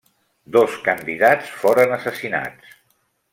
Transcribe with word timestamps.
Dos 0.53 0.77
candidats 0.87 1.51
foren 1.65 1.93
assassinats. 1.99 2.75